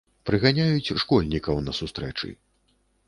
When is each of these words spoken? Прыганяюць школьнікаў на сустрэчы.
Прыганяюць 0.29 0.97
школьнікаў 1.03 1.63
на 1.67 1.77
сустрэчы. 1.81 2.33